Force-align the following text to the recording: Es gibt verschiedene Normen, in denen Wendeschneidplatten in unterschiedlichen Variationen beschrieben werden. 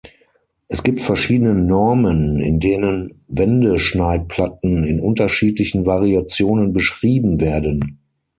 Es 0.67 0.81
gibt 0.81 0.99
verschiedene 1.01 1.53
Normen, 1.53 2.39
in 2.41 2.59
denen 2.59 3.21
Wendeschneidplatten 3.27 4.83
in 4.83 4.99
unterschiedlichen 4.99 5.85
Variationen 5.85 6.73
beschrieben 6.73 7.39
werden. 7.39 7.99